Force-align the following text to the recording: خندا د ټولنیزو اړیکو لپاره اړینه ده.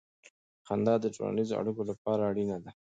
خندا 0.67 0.93
د 1.01 1.05
ټولنیزو 1.15 1.57
اړیکو 1.59 1.81
لپاره 1.91 2.21
اړینه 2.29 2.57
ده. 2.63 2.69